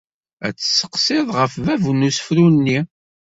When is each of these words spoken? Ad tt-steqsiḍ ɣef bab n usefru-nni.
Ad 0.45 0.53
tt-steqsiḍ 0.55 1.27
ɣef 1.37 1.53
bab 1.65 1.83
n 1.91 2.07
usefru-nni. 2.07 2.79